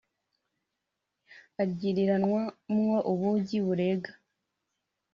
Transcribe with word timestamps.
aryiriranwa 1.61 2.41
mwo 2.73 2.97
ubugi, 3.11 3.57
burega 3.65 4.11